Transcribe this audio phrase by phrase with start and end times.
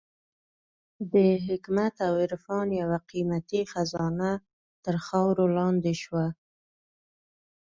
[1.13, 1.15] د
[1.47, 4.31] حکمت او عرفان یوه قېمتي خزانه
[4.83, 6.25] تر خاورو لاندې شوه.